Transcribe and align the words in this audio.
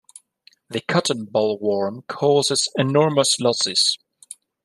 The 0.71 0.81
cotton 0.81 1.27
bollworm 1.27 2.07
causes 2.07 2.67
enormous 2.75 3.39
losses. 3.39 3.99